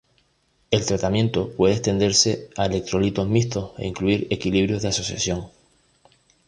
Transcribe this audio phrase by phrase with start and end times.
[0.71, 5.51] El tratamiento puede extenderse a electrolitos mixtos e incluir equilibrios de asociación.